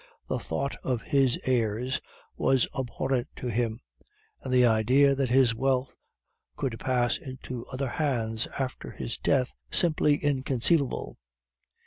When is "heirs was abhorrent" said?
1.45-3.27